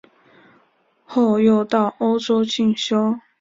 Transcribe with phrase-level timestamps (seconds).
[1.05, 3.19] 后又到欧洲进修。